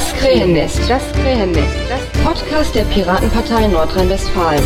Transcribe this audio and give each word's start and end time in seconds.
Das 0.00 0.14
Krähennest, 0.14 0.88
das 0.88 1.12
Krähennest, 1.12 1.76
das 1.90 2.24
Podcast 2.24 2.74
der 2.74 2.84
Piratenpartei 2.84 3.66
Nordrhein-Westfalen. 3.66 4.64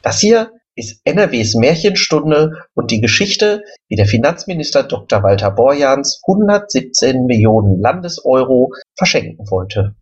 Das 0.00 0.18
hier 0.18 0.50
ist 0.76 1.02
NRWs 1.04 1.54
Märchenstunde 1.56 2.52
und 2.72 2.90
die 2.90 3.02
Geschichte, 3.02 3.64
wie 3.90 3.96
der 3.96 4.06
Finanzminister 4.06 4.84
Dr. 4.84 5.22
Walter 5.22 5.50
Borjans 5.50 6.22
117 6.26 7.26
Millionen 7.26 7.82
Landeseuro 7.82 8.72
verschenken 8.96 9.50
wollte. 9.50 9.94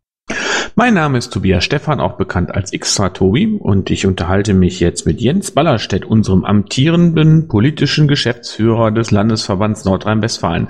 Mein 0.81 0.95
Name 0.95 1.19
ist 1.19 1.31
Tobias 1.31 1.63
Stephan, 1.63 2.01
auch 2.01 2.15
bekannt 2.15 2.55
als 2.55 2.71
Xtra 2.71 3.11
Tobi, 3.11 3.59
und 3.61 3.91
ich 3.91 4.07
unterhalte 4.07 4.55
mich 4.55 4.81
jetzt 4.81 5.05
mit 5.05 5.21
Jens 5.21 5.51
Ballerstedt, 5.51 6.07
unserem 6.07 6.47
amtierenden 6.47 7.49
politischen 7.49 8.09
Geschäftsführer 8.09 8.91
des 8.91 9.11
Landesverbands 9.11 9.85
Nordrhein-Westfalen. 9.85 10.69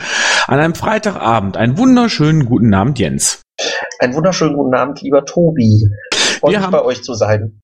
An 0.49 0.59
einem 0.59 0.75
Freitagabend. 0.75 1.57
Einen 1.57 1.79
wunderschönen 1.79 2.47
guten 2.47 2.75
Abend, 2.75 2.99
Jens. 2.99 3.43
Einen 4.01 4.15
wunderschönen 4.15 4.57
guten 4.57 4.75
Abend, 4.75 5.01
lieber 5.01 5.25
Tobi. 5.25 5.89
Freut 6.41 6.59
mich 6.59 6.67
bei 6.67 6.83
euch 6.83 7.05
zu 7.05 7.15
sein. 7.15 7.61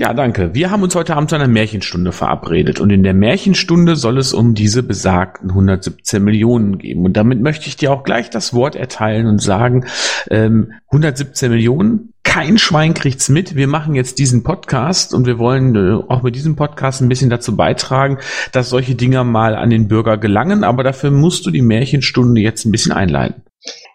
Ja, 0.00 0.14
danke. 0.14 0.54
Wir 0.54 0.70
haben 0.70 0.82
uns 0.82 0.94
heute 0.94 1.14
Abend 1.14 1.28
zu 1.28 1.36
einer 1.36 1.46
Märchenstunde 1.46 2.10
verabredet 2.10 2.80
und 2.80 2.88
in 2.88 3.02
der 3.02 3.12
Märchenstunde 3.12 3.96
soll 3.96 4.16
es 4.16 4.32
um 4.32 4.54
diese 4.54 4.82
besagten 4.82 5.50
117 5.50 6.24
Millionen 6.24 6.78
gehen. 6.78 7.04
Und 7.04 7.18
damit 7.18 7.42
möchte 7.42 7.66
ich 7.66 7.76
dir 7.76 7.92
auch 7.92 8.02
gleich 8.02 8.30
das 8.30 8.54
Wort 8.54 8.76
erteilen 8.76 9.26
und 9.26 9.42
sagen, 9.42 9.84
ähm, 10.30 10.72
117 10.86 11.50
Millionen, 11.50 12.14
kein 12.22 12.56
Schwein 12.56 12.94
kriegt's 12.94 13.28
mit. 13.28 13.56
Wir 13.56 13.66
machen 13.66 13.94
jetzt 13.94 14.18
diesen 14.18 14.42
Podcast 14.42 15.12
und 15.12 15.26
wir 15.26 15.38
wollen 15.38 15.76
äh, 15.76 16.02
auch 16.08 16.22
mit 16.22 16.34
diesem 16.34 16.56
Podcast 16.56 17.02
ein 17.02 17.10
bisschen 17.10 17.28
dazu 17.28 17.54
beitragen, 17.54 18.16
dass 18.52 18.70
solche 18.70 18.94
Dinger 18.94 19.22
mal 19.24 19.54
an 19.54 19.68
den 19.68 19.86
Bürger 19.86 20.16
gelangen. 20.16 20.64
Aber 20.64 20.82
dafür 20.82 21.10
musst 21.10 21.44
du 21.44 21.50
die 21.50 21.60
Märchenstunde 21.60 22.40
jetzt 22.40 22.64
ein 22.64 22.72
bisschen 22.72 22.92
einleiten. 22.92 23.42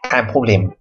Kein 0.03 0.27
Problem. 0.27 0.73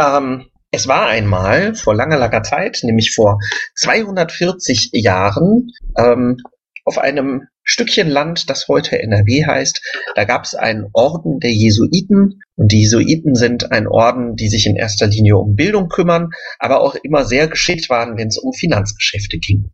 Ähm, 0.00 0.46
es 0.74 0.88
war 0.88 1.06
einmal 1.06 1.74
vor 1.74 1.94
langer, 1.94 2.18
langer 2.18 2.42
Zeit, 2.42 2.80
nämlich 2.82 3.12
vor 3.14 3.38
240 3.76 4.90
Jahren, 4.92 5.70
ähm, 5.96 6.38
auf 6.84 6.98
einem 6.98 7.46
Stückchen 7.62 8.08
Land, 8.08 8.50
das 8.50 8.68
heute 8.68 9.00
NRW 9.00 9.46
heißt, 9.46 9.80
da 10.16 10.24
gab 10.24 10.44
es 10.44 10.54
einen 10.54 10.86
Orden 10.92 11.40
der 11.40 11.52
Jesuiten. 11.52 12.42
Und 12.56 12.72
die 12.72 12.80
Jesuiten 12.80 13.34
sind 13.34 13.72
ein 13.72 13.86
Orden, 13.86 14.36
die 14.36 14.48
sich 14.48 14.66
in 14.66 14.76
erster 14.76 15.06
Linie 15.06 15.38
um 15.38 15.56
Bildung 15.56 15.88
kümmern, 15.88 16.28
aber 16.58 16.82
auch 16.82 16.94
immer 16.94 17.24
sehr 17.24 17.48
geschickt 17.48 17.88
waren, 17.88 18.18
wenn 18.18 18.28
es 18.28 18.36
um 18.36 18.52
Finanzgeschäfte 18.52 19.38
ging. 19.38 19.70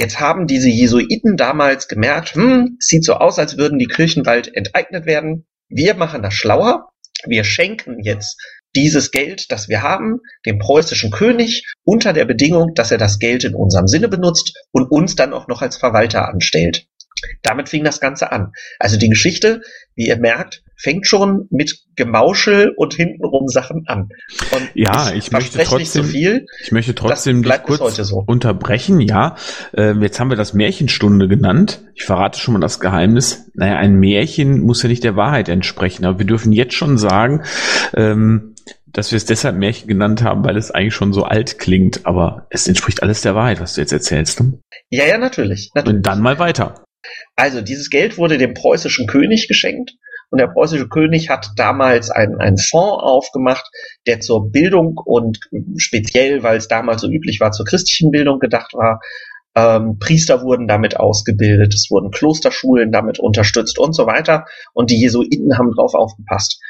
Jetzt 0.00 0.18
haben 0.18 0.46
diese 0.46 0.68
Jesuiten 0.68 1.36
damals 1.36 1.86
gemerkt, 1.86 2.34
hm, 2.34 2.76
sieht 2.80 3.04
so 3.04 3.14
aus, 3.14 3.38
als 3.38 3.56
würden 3.56 3.78
die 3.78 3.86
Kirchen 3.86 4.24
bald 4.24 4.54
enteignet 4.54 5.06
werden. 5.06 5.46
Wir 5.68 5.94
machen 5.94 6.22
das 6.22 6.34
schlauer. 6.34 6.88
Wir 7.26 7.44
schenken 7.44 8.02
jetzt 8.02 8.40
dieses 8.76 9.10
Geld, 9.10 9.50
das 9.50 9.68
wir 9.68 9.82
haben, 9.82 10.20
dem 10.46 10.58
preußischen 10.58 11.10
König 11.10 11.64
unter 11.84 12.12
der 12.12 12.24
Bedingung, 12.24 12.74
dass 12.74 12.90
er 12.90 12.98
das 12.98 13.18
Geld 13.18 13.44
in 13.44 13.54
unserem 13.54 13.86
Sinne 13.86 14.08
benutzt 14.08 14.52
und 14.72 14.90
uns 14.90 15.16
dann 15.16 15.32
auch 15.32 15.48
noch 15.48 15.62
als 15.62 15.76
Verwalter 15.76 16.28
anstellt. 16.28 16.86
Damit 17.42 17.68
fing 17.68 17.84
das 17.84 18.00
Ganze 18.00 18.32
an. 18.32 18.52
Also 18.78 18.96
die 18.96 19.08
Geschichte, 19.08 19.62
wie 19.94 20.06
ihr 20.06 20.18
merkt, 20.18 20.62
fängt 20.76 21.06
schon 21.06 21.48
mit 21.50 21.80
Gemauschel 21.96 22.72
und 22.76 22.94
hintenrum 22.94 23.48
Sachen 23.48 23.84
an. 23.88 24.08
Und 24.52 24.70
ja, 24.74 25.10
ich, 25.10 25.26
ich 25.26 25.32
möchte 25.32 25.58
trotzdem, 25.58 26.04
so 26.04 26.08
viel, 26.08 26.46
ich 26.62 26.70
möchte 26.70 26.94
trotzdem 26.94 27.42
dich 27.42 27.62
kurz 27.64 27.96
so. 27.96 28.22
unterbrechen. 28.24 29.00
Ja, 29.00 29.36
äh, 29.76 29.94
jetzt 29.94 30.20
haben 30.20 30.30
wir 30.30 30.36
das 30.36 30.54
Märchenstunde 30.54 31.26
genannt. 31.26 31.82
Ich 31.94 32.04
verrate 32.04 32.38
schon 32.38 32.54
mal 32.54 32.60
das 32.60 32.78
Geheimnis. 32.78 33.50
Naja, 33.54 33.76
ein 33.76 33.98
Märchen 33.98 34.60
muss 34.60 34.82
ja 34.82 34.88
nicht 34.88 35.02
der 35.02 35.16
Wahrheit 35.16 35.48
entsprechen, 35.48 36.04
aber 36.04 36.20
wir 36.20 36.26
dürfen 36.26 36.52
jetzt 36.52 36.74
schon 36.74 36.96
sagen, 36.98 37.42
ähm, 37.96 38.54
dass 38.92 39.12
wir 39.12 39.16
es 39.16 39.24
deshalb 39.24 39.56
Märchen 39.56 39.88
genannt 39.88 40.22
haben, 40.22 40.44
weil 40.44 40.56
es 40.56 40.70
eigentlich 40.70 40.94
schon 40.94 41.12
so 41.12 41.24
alt 41.24 41.58
klingt, 41.58 42.06
aber 42.06 42.46
es 42.50 42.66
entspricht 42.66 43.02
alles 43.02 43.22
der 43.22 43.34
Wahrheit, 43.34 43.60
was 43.60 43.74
du 43.74 43.80
jetzt 43.80 43.92
erzählst. 43.92 44.40
Ne? 44.40 44.60
Ja, 44.90 45.06
ja, 45.06 45.18
natürlich, 45.18 45.70
natürlich. 45.74 45.96
Und 45.96 46.06
dann 46.06 46.20
mal 46.20 46.38
weiter. 46.38 46.84
Also, 47.36 47.60
dieses 47.60 47.90
Geld 47.90 48.18
wurde 48.18 48.38
dem 48.38 48.54
preußischen 48.54 49.06
König 49.06 49.48
geschenkt 49.48 49.92
und 50.30 50.40
der 50.40 50.48
preußische 50.48 50.88
König 50.88 51.30
hat 51.30 51.50
damals 51.56 52.10
einen, 52.10 52.40
einen 52.40 52.58
Fonds 52.58 53.02
aufgemacht, 53.02 53.64
der 54.06 54.20
zur 54.20 54.50
Bildung 54.50 55.00
und 55.02 55.40
speziell, 55.76 56.42
weil 56.42 56.58
es 56.58 56.68
damals 56.68 57.00
so 57.00 57.10
üblich 57.10 57.40
war, 57.40 57.52
zur 57.52 57.64
christlichen 57.64 58.10
Bildung 58.10 58.38
gedacht 58.38 58.74
war. 58.74 59.00
Ähm, 59.54 59.98
Priester 59.98 60.42
wurden 60.42 60.68
damit 60.68 60.98
ausgebildet, 60.98 61.72
es 61.74 61.90
wurden 61.90 62.10
Klosterschulen 62.10 62.92
damit 62.92 63.18
unterstützt 63.18 63.78
und 63.78 63.94
so 63.94 64.06
weiter. 64.06 64.44
Und 64.74 64.90
die 64.90 65.00
Jesuiten 65.00 65.56
haben 65.56 65.72
drauf 65.74 65.94
aufgepasst. 65.94 66.60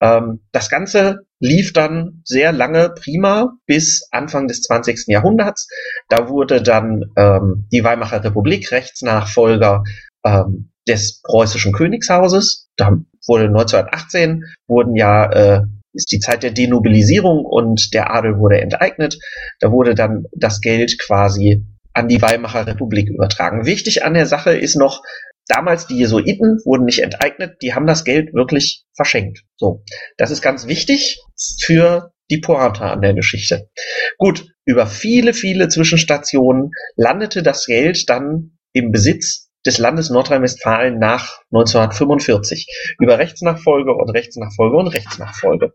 Ähm, 0.00 0.40
das 0.52 0.68
Ganze 0.68 1.20
lief 1.40 1.72
dann 1.72 2.22
sehr 2.24 2.52
lange 2.52 2.90
prima 2.90 3.52
bis 3.66 4.08
Anfang 4.10 4.48
des 4.48 4.62
20. 4.62 5.04
Jahrhunderts. 5.08 5.68
Da 6.08 6.28
wurde 6.28 6.62
dann 6.62 7.04
ähm, 7.16 7.66
die 7.72 7.84
Weimarer 7.84 8.24
Republik 8.24 8.70
Rechtsnachfolger 8.72 9.82
ähm, 10.24 10.70
des 10.88 11.20
preußischen 11.22 11.72
Königshauses. 11.72 12.68
Da 12.76 12.98
wurde 13.26 13.46
1918 13.46 14.44
wurden 14.66 14.96
ja 14.96 15.30
äh, 15.30 15.62
ist 15.96 16.12
die 16.12 16.20
Zeit 16.20 16.42
der 16.42 16.50
Denobilisierung 16.50 17.44
und 17.44 17.94
der 17.94 18.14
Adel 18.14 18.38
wurde 18.38 18.60
enteignet. 18.60 19.18
Da 19.60 19.72
wurde 19.72 19.94
dann 19.94 20.26
das 20.32 20.60
Geld 20.60 20.98
quasi 20.98 21.64
an 21.94 22.08
die 22.08 22.20
Weimarer 22.20 22.66
Republik 22.66 23.08
übertragen. 23.08 23.64
Wichtig 23.64 24.04
an 24.04 24.12
der 24.14 24.26
Sache 24.26 24.52
ist 24.52 24.76
noch, 24.76 25.02
damals 25.48 25.86
die 25.86 25.96
Jesuiten 25.96 26.60
wurden 26.64 26.84
nicht 26.84 27.00
enteignet, 27.00 27.56
die 27.62 27.74
haben 27.74 27.86
das 27.86 28.04
Geld 28.04 28.34
wirklich 28.34 28.84
verschenkt. 28.94 29.42
So, 29.56 29.84
das 30.16 30.30
ist 30.30 30.42
ganz 30.42 30.66
wichtig 30.66 31.20
für 31.60 32.12
die 32.30 32.38
Pointe 32.38 32.82
an 32.82 33.00
der 33.00 33.14
Geschichte. 33.14 33.70
Gut, 34.18 34.48
über 34.64 34.86
viele, 34.86 35.32
viele 35.32 35.68
Zwischenstationen 35.68 36.70
landete 36.96 37.42
das 37.42 37.66
Geld 37.66 38.08
dann 38.08 38.58
im 38.72 38.90
Besitz 38.90 39.48
des 39.64 39.78
Landes 39.78 40.10
Nordrhein-Westfalen 40.10 40.98
nach 40.98 41.40
1945 41.52 42.94
über 43.00 43.18
Rechtsnachfolge 43.18 43.92
und 43.92 44.10
Rechtsnachfolge 44.10 44.76
und 44.76 44.88
Rechtsnachfolge. 44.88 45.72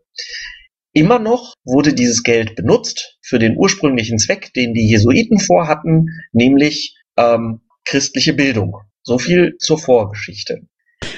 Immer 0.94 1.18
noch 1.18 1.54
wurde 1.64 1.94
dieses 1.94 2.22
Geld 2.22 2.54
benutzt 2.54 3.18
für 3.22 3.38
den 3.38 3.56
ursprünglichen 3.56 4.18
Zweck, 4.18 4.52
den 4.52 4.74
die 4.74 4.88
Jesuiten 4.88 5.38
vorhatten, 5.38 6.08
nämlich 6.32 6.96
ähm, 7.16 7.62
christliche 7.84 8.34
Bildung. 8.34 8.76
So 9.02 9.18
viel 9.18 9.56
zur 9.58 9.78
Vorgeschichte. 9.78 10.60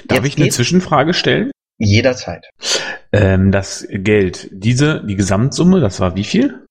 Darf 0.07 0.25
Jetzt 0.25 0.35
ich 0.35 0.43
eine 0.43 0.51
Zwischenfrage 0.51 1.15
stellen? 1.15 1.51
Jederzeit. 1.79 2.47
Ähm, 3.13 3.51
das 3.51 3.87
Geld, 3.91 4.49
diese, 4.53 5.05
die 5.05 5.17
Gesamtsumme, 5.17 5.81
das 5.81 6.01
war 6.01 6.17
wie 6.17 6.25
viel? 6.25 6.67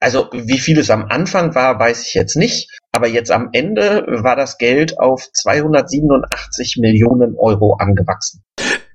Also 0.00 0.28
wie 0.32 0.58
viel 0.58 0.78
es 0.78 0.90
am 0.90 1.04
Anfang 1.04 1.54
war, 1.54 1.78
weiß 1.78 2.06
ich 2.06 2.14
jetzt 2.14 2.36
nicht. 2.36 2.70
Aber 2.90 3.06
jetzt 3.06 3.30
am 3.30 3.50
Ende 3.52 4.04
war 4.08 4.34
das 4.34 4.58
Geld 4.58 4.98
auf 4.98 5.28
287 5.32 6.78
Millionen 6.80 7.36
Euro 7.36 7.74
angewachsen. 7.74 8.42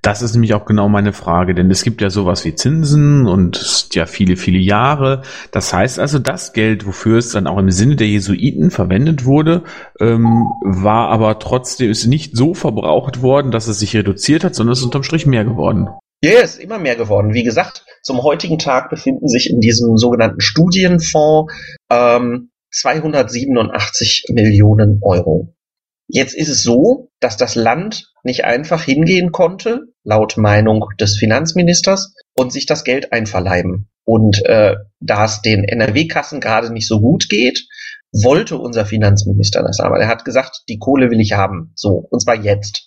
Das 0.06 0.22
ist 0.22 0.34
nämlich 0.34 0.54
auch 0.54 0.66
genau 0.66 0.88
meine 0.88 1.12
Frage, 1.12 1.52
denn 1.52 1.68
es 1.68 1.82
gibt 1.82 2.00
ja 2.00 2.10
sowas 2.10 2.44
wie 2.44 2.54
Zinsen 2.54 3.26
und 3.26 3.88
ja 3.92 4.06
viele, 4.06 4.36
viele 4.36 4.60
Jahre. 4.60 5.22
Das 5.50 5.72
heißt 5.72 5.98
also, 5.98 6.20
das 6.20 6.52
Geld, 6.52 6.86
wofür 6.86 7.18
es 7.18 7.32
dann 7.32 7.48
auch 7.48 7.58
im 7.58 7.72
Sinne 7.72 7.96
der 7.96 8.06
Jesuiten 8.06 8.70
verwendet 8.70 9.24
wurde, 9.24 9.64
ähm, 9.98 10.46
war 10.62 11.08
aber 11.08 11.40
trotzdem 11.40 11.90
ist 11.90 12.06
nicht 12.06 12.36
so 12.36 12.54
verbraucht 12.54 13.20
worden, 13.20 13.50
dass 13.50 13.66
es 13.66 13.80
sich 13.80 13.96
reduziert 13.96 14.44
hat, 14.44 14.54
sondern 14.54 14.74
es 14.74 14.78
ist 14.78 14.84
unterm 14.84 15.02
Strich 15.02 15.26
mehr 15.26 15.44
geworden. 15.44 15.88
Ja, 16.22 16.30
yeah, 16.30 16.42
ist 16.42 16.60
immer 16.60 16.78
mehr 16.78 16.94
geworden. 16.94 17.34
Wie 17.34 17.42
gesagt, 17.42 17.84
zum 18.04 18.22
heutigen 18.22 18.58
Tag 18.58 18.90
befinden 18.90 19.26
sich 19.26 19.50
in 19.50 19.58
diesem 19.58 19.96
sogenannten 19.96 20.40
Studienfonds 20.40 21.52
ähm, 21.90 22.50
287 22.70 24.26
Millionen 24.28 25.00
Euro. 25.02 25.55
Jetzt 26.08 26.34
ist 26.34 26.48
es 26.48 26.62
so, 26.62 27.10
dass 27.20 27.36
das 27.36 27.54
Land 27.54 28.12
nicht 28.22 28.44
einfach 28.44 28.82
hingehen 28.82 29.32
konnte, 29.32 29.86
laut 30.04 30.36
Meinung 30.36 30.84
des 31.00 31.16
Finanzministers, 31.16 32.14
und 32.34 32.52
sich 32.52 32.66
das 32.66 32.84
Geld 32.84 33.12
einverleiben. 33.12 33.88
Und 34.04 34.44
äh, 34.46 34.76
da 35.00 35.24
es 35.24 35.42
den 35.42 35.64
NRW-Kassen 35.64 36.40
gerade 36.40 36.72
nicht 36.72 36.86
so 36.86 37.00
gut 37.00 37.28
geht, 37.28 37.66
wollte 38.12 38.56
unser 38.56 38.86
Finanzminister 38.86 39.62
das 39.62 39.80
aber. 39.80 39.98
Er 39.98 40.08
hat 40.08 40.24
gesagt, 40.24 40.62
die 40.68 40.78
Kohle 40.78 41.10
will 41.10 41.20
ich 41.20 41.32
haben. 41.32 41.72
So, 41.74 42.06
und 42.10 42.20
zwar 42.20 42.36
jetzt. 42.36 42.86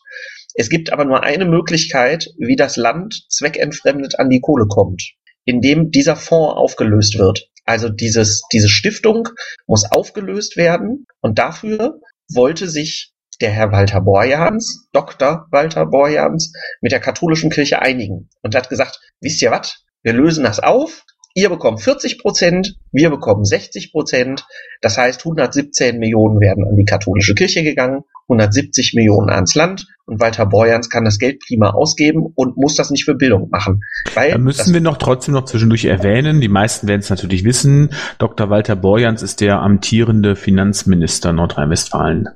Es 0.54 0.70
gibt 0.70 0.92
aber 0.92 1.06
nur 1.06 1.24
eine 1.24 1.46
Möglichkeit, 1.46 2.30
wie 2.38 2.56
das 2.56 2.78
Land 2.78 3.26
zweckentfremdet 3.30 4.18
an 4.18 4.30
die 4.30 4.42
Kohle 4.42 4.66
kommt, 4.68 5.14
indem 5.46 5.92
dieser 5.92 6.16
Fonds 6.16 6.56
aufgelöst 6.56 7.18
wird. 7.18 7.50
Also 7.66 7.90
dieses, 7.90 8.42
diese 8.52 8.70
Stiftung 8.70 9.30
muss 9.68 9.86
aufgelöst 9.92 10.58
werden 10.58 11.06
und 11.22 11.38
dafür 11.38 12.00
wollte 12.34 12.70
sich 12.70 13.14
der 13.42 13.52
Herr 13.52 13.72
Walter 13.72 14.02
Borjans, 14.02 14.88
Dr. 14.92 15.48
Walter 15.52 15.86
Borjans, 15.86 16.52
mit 16.82 16.92
der 16.92 17.00
katholischen 17.00 17.50
Kirche 17.50 17.82
einigen 17.82 18.30
und 18.42 18.56
hat 18.56 18.70
gesagt, 18.70 19.00
wisst 19.22 19.42
ihr 19.42 19.52
was, 19.52 19.84
wir 20.04 20.14
lösen 20.14 20.44
das 20.44 20.60
auf, 20.60 21.04
ihr 21.40 21.50
bekommt 21.50 21.82
40 21.82 22.20
Prozent, 22.20 22.76
wir 22.92 23.10
bekommen 23.10 23.46
60 23.46 23.92
Prozent. 23.92 24.46
Das 24.82 24.98
heißt, 24.98 25.22
117 25.22 25.98
Millionen 25.98 26.40
werden 26.40 26.66
an 26.68 26.76
die 26.76 26.86
katholische 26.86 27.34
Kirche 27.34 27.64
gegangen, 27.64 28.02
170 28.28 28.94
Millionen 28.94 29.30
ans 29.30 29.56
Land 29.56 29.88
und 30.06 30.20
Walter 30.20 30.46
Borjans 30.46 30.90
kann 30.90 31.06
das 31.06 31.18
Geld 31.18 31.40
prima 31.40 31.70
ausgeben 31.70 32.26
und 32.36 32.58
muss 32.58 32.76
das 32.76 32.90
nicht 32.90 33.06
für 33.06 33.16
Bildung 33.16 33.50
machen. 33.50 33.82
Weil 34.14 34.32
da 34.32 34.38
müssen 34.38 34.74
wir 34.74 34.82
noch 34.82 34.98
trotzdem 34.98 35.34
noch 35.34 35.46
zwischendurch 35.46 35.86
erwähnen, 35.86 36.42
die 36.42 36.50
meisten 36.50 36.88
werden 36.88 37.02
es 37.02 37.10
natürlich 37.10 37.44
wissen, 37.44 37.92
Dr. 38.18 38.50
Walter 38.50 38.76
Borjans 38.76 39.22
ist 39.22 39.40
der 39.40 39.60
amtierende 39.62 40.36
Finanzminister 40.36 41.32
Nordrhein-Westfalen. 41.32 42.28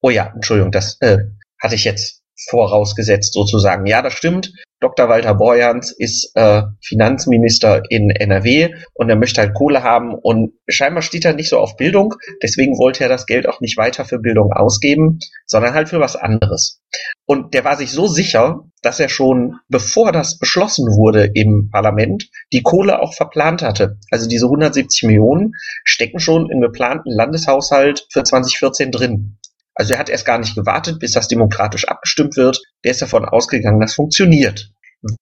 Oh 0.00 0.10
ja, 0.10 0.32
Entschuldigung, 0.34 0.70
das 0.70 0.98
äh, 1.00 1.18
hatte 1.60 1.74
ich 1.74 1.84
jetzt 1.84 2.22
vorausgesetzt 2.48 3.32
sozusagen. 3.34 3.86
Ja, 3.86 4.02
das 4.02 4.14
stimmt. 4.14 4.52
Dr. 4.82 5.08
Walter 5.08 5.34
Borjans 5.34 5.92
ist 5.92 6.32
äh, 6.34 6.62
Finanzminister 6.82 7.82
in 7.88 8.10
NRW 8.10 8.74
und 8.94 9.08
er 9.08 9.16
möchte 9.16 9.40
halt 9.40 9.54
Kohle 9.54 9.84
haben 9.84 10.12
und 10.12 10.54
scheinbar 10.68 11.02
steht 11.02 11.24
er 11.24 11.34
nicht 11.34 11.48
so 11.48 11.58
auf 11.58 11.76
Bildung. 11.76 12.14
Deswegen 12.42 12.76
wollte 12.78 13.04
er 13.04 13.08
das 13.08 13.26
Geld 13.26 13.48
auch 13.48 13.60
nicht 13.60 13.78
weiter 13.78 14.04
für 14.04 14.18
Bildung 14.18 14.52
ausgeben, 14.52 15.20
sondern 15.46 15.74
halt 15.74 15.88
für 15.88 16.00
was 16.00 16.16
anderes. 16.16 16.80
Und 17.26 17.54
der 17.54 17.64
war 17.64 17.76
sich 17.76 17.92
so 17.92 18.08
sicher, 18.08 18.64
dass 18.82 18.98
er 18.98 19.08
schon, 19.08 19.60
bevor 19.68 20.10
das 20.10 20.38
beschlossen 20.38 20.86
wurde 20.88 21.30
im 21.32 21.70
Parlament, 21.70 22.28
die 22.52 22.62
Kohle 22.62 23.00
auch 23.00 23.14
verplant 23.14 23.62
hatte. 23.62 23.98
Also 24.10 24.28
diese 24.28 24.46
170 24.46 25.04
Millionen 25.04 25.52
stecken 25.84 26.18
schon 26.18 26.50
im 26.50 26.60
geplanten 26.60 27.10
Landeshaushalt 27.10 28.06
für 28.10 28.24
2014 28.24 28.90
drin. 28.90 29.38
Also 29.74 29.94
er 29.94 30.00
hat 30.00 30.10
erst 30.10 30.26
gar 30.26 30.38
nicht 30.38 30.54
gewartet, 30.54 30.98
bis 30.98 31.12
das 31.12 31.28
demokratisch 31.28 31.88
abgestimmt 31.88 32.36
wird. 32.36 32.60
Der 32.84 32.90
ist 32.90 33.00
davon 33.00 33.24
ausgegangen, 33.24 33.80
das 33.80 33.94
funktioniert. 33.94 34.71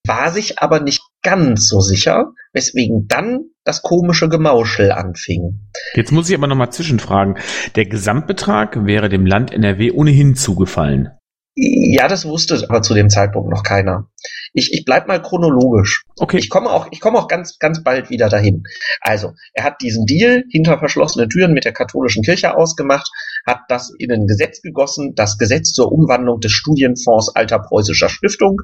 War 0.06 0.30
sich 0.30 0.58
aber 0.58 0.80
nicht 0.80 1.02
ganz 1.22 1.68
so 1.68 1.80
sicher, 1.80 2.32
weswegen 2.52 3.06
dann 3.08 3.50
das 3.64 3.82
komische 3.82 4.28
Gemauschel 4.28 4.92
anfing. 4.92 5.68
Jetzt 5.94 6.12
muss 6.12 6.28
ich 6.28 6.36
aber 6.36 6.46
nochmal 6.46 6.72
zwischenfragen. 6.72 7.38
Der 7.76 7.86
Gesamtbetrag 7.86 8.84
wäre 8.84 9.08
dem 9.08 9.26
Land 9.26 9.52
NRW 9.52 9.92
ohnehin 9.92 10.34
zugefallen. 10.34 11.10
Ja, 11.56 12.08
das 12.08 12.24
wusste 12.24 12.64
aber 12.68 12.80
zu 12.80 12.94
dem 12.94 13.10
Zeitpunkt 13.10 13.50
noch 13.50 13.62
keiner. 13.62 14.08
Ich, 14.52 14.72
ich 14.72 14.84
bleib 14.84 15.08
mal 15.08 15.20
chronologisch. 15.20 16.04
Okay. 16.16 16.38
Ich 16.38 16.48
komme 16.48 16.70
auch, 16.70 16.88
ich 16.90 17.00
komme 17.00 17.18
auch 17.18 17.28
ganz, 17.28 17.58
ganz 17.58 17.82
bald 17.82 18.08
wieder 18.08 18.28
dahin. 18.28 18.62
Also, 19.00 19.34
er 19.52 19.64
hat 19.64 19.82
diesen 19.82 20.06
Deal 20.06 20.44
hinter 20.50 20.78
verschlossenen 20.78 21.28
Türen 21.28 21.52
mit 21.52 21.64
der 21.64 21.72
katholischen 21.72 22.22
Kirche 22.22 22.56
ausgemacht, 22.56 23.10
hat 23.46 23.60
das 23.68 23.92
in 23.98 24.12
ein 24.12 24.26
Gesetz 24.26 24.62
gegossen, 24.62 25.14
das 25.14 25.38
Gesetz 25.38 25.72
zur 25.72 25.92
Umwandlung 25.92 26.40
des 26.40 26.52
Studienfonds 26.52 27.34
alter 27.34 27.58
preußischer 27.58 28.08
Stiftung. 28.08 28.62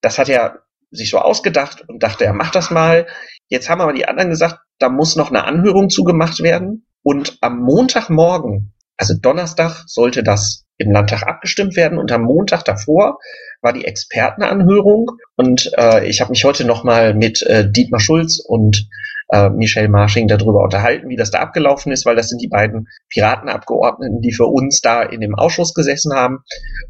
Das 0.00 0.18
hat 0.18 0.28
er 0.28 0.62
sich 0.90 1.10
so 1.10 1.18
ausgedacht 1.18 1.84
und 1.88 2.02
dachte, 2.02 2.24
er 2.24 2.32
macht 2.32 2.54
das 2.54 2.70
mal. 2.70 3.06
Jetzt 3.48 3.68
haben 3.68 3.80
aber 3.80 3.92
die 3.92 4.08
anderen 4.08 4.30
gesagt, 4.30 4.60
da 4.78 4.88
muss 4.88 5.16
noch 5.16 5.30
eine 5.30 5.44
Anhörung 5.44 5.88
zugemacht 5.88 6.40
werden. 6.42 6.86
Und 7.02 7.38
am 7.40 7.58
Montagmorgen, 7.58 8.72
also 8.96 9.14
Donnerstag, 9.14 9.84
sollte 9.86 10.22
das 10.22 10.64
im 10.80 10.92
Landtag 10.92 11.22
abgestimmt 11.22 11.76
werden 11.76 11.98
und 11.98 12.10
am 12.10 12.22
Montag 12.22 12.64
davor 12.64 13.18
war 13.60 13.72
die 13.72 13.84
Expertenanhörung 13.84 15.10
und 15.36 15.70
äh, 15.76 16.06
ich 16.08 16.20
habe 16.20 16.30
mich 16.30 16.44
heute 16.44 16.64
nochmal 16.64 17.14
mit 17.14 17.42
äh, 17.42 17.70
Dietmar 17.70 18.00
Schulz 18.00 18.40
und 18.40 18.88
äh, 19.28 19.50
Michelle 19.50 19.88
Marsching 19.88 20.26
darüber 20.26 20.62
unterhalten, 20.62 21.10
wie 21.10 21.16
das 21.16 21.30
da 21.30 21.40
abgelaufen 21.40 21.92
ist, 21.92 22.06
weil 22.06 22.16
das 22.16 22.30
sind 22.30 22.40
die 22.40 22.48
beiden 22.48 22.88
Piratenabgeordneten, 23.10 24.22
die 24.22 24.32
für 24.32 24.46
uns 24.46 24.80
da 24.80 25.02
in 25.02 25.20
dem 25.20 25.34
Ausschuss 25.34 25.74
gesessen 25.74 26.14
haben 26.14 26.38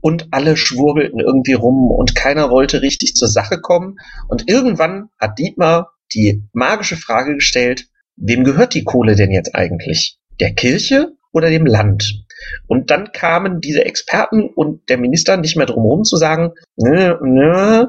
und 0.00 0.28
alle 0.30 0.56
schwurbelten 0.56 1.18
irgendwie 1.18 1.54
rum 1.54 1.90
und 1.90 2.14
keiner 2.14 2.48
wollte 2.48 2.82
richtig 2.82 3.14
zur 3.14 3.28
Sache 3.28 3.60
kommen 3.60 3.96
und 4.28 4.48
irgendwann 4.48 5.08
hat 5.18 5.38
Dietmar 5.38 5.92
die 6.14 6.44
magische 6.52 6.96
Frage 6.96 7.34
gestellt, 7.34 7.86
wem 8.16 8.44
gehört 8.44 8.74
die 8.74 8.84
Kohle 8.84 9.16
denn 9.16 9.32
jetzt 9.32 9.54
eigentlich? 9.54 10.18
Der 10.38 10.54
Kirche 10.54 11.12
oder 11.32 11.50
dem 11.50 11.66
Land? 11.66 12.24
Und 12.66 12.90
dann 12.90 13.12
kamen 13.12 13.60
diese 13.60 13.84
Experten 13.84 14.48
und 14.48 14.88
der 14.88 14.98
Minister 14.98 15.36
nicht 15.36 15.56
mehr 15.56 15.66
drum 15.66 15.84
herum 15.84 16.04
zu 16.04 16.16
sagen, 16.16 16.52
nö, 16.76 17.16
nö, 17.22 17.86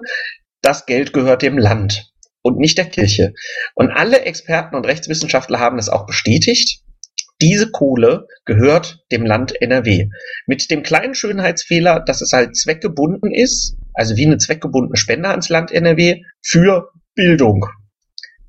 das 0.62 0.86
Geld 0.86 1.14
gehört 1.14 1.42
dem 1.42 1.58
Land 1.58 2.12
und 2.42 2.58
nicht 2.58 2.78
der 2.78 2.86
Kirche. 2.86 3.34
Und 3.76 3.92
alle 3.92 4.22
Experten 4.22 4.76
und 4.76 4.86
Rechtswissenschaftler 4.86 5.60
haben 5.60 5.78
es 5.78 5.90
auch 5.90 6.06
bestätigt. 6.06 6.82
Diese 7.42 7.72
Kohle 7.72 8.28
gehört 8.46 9.00
dem 9.12 9.26
Land 9.26 9.60
NRW. 9.60 10.10
Mit 10.46 10.70
dem 10.70 10.84
kleinen 10.84 11.16
Schönheitsfehler, 11.16 12.00
dass 12.00 12.22
es 12.22 12.34
halt 12.34 12.56
zweckgebunden 12.56 13.32
ist, 13.32 13.76
also 13.94 14.16
wie 14.16 14.28
eine 14.28 14.38
zweckgebundene 14.38 14.98
Spende 14.98 15.30
ans 15.30 15.50
Land 15.50 15.72
NRW 15.72 16.22
für 16.42 16.90
Bildung. 17.16 17.66